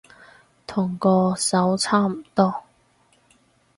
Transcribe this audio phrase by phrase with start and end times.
[0.65, 2.63] 同嗰首差唔多